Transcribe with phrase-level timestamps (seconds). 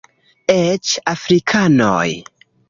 [0.53, 2.09] Eĉ afrikanoj!